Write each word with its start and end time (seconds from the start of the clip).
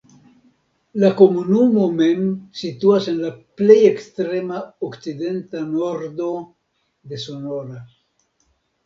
La 1.01 1.09
komunumo 1.17 1.83
mem 1.99 2.23
situas 2.61 3.09
en 3.11 3.19
la 3.25 3.29
plej 3.61 3.75
ekstrema 3.89 4.63
okcidenta 4.89 5.63
nordo 5.75 6.31
de 7.13 7.21
Sonora. 7.27 7.79